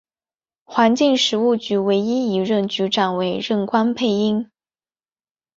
[0.63, 4.49] 环境食物局唯一一任局长为任关佩英。